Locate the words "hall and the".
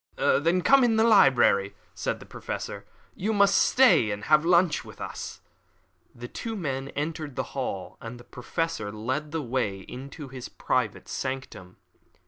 7.53-8.23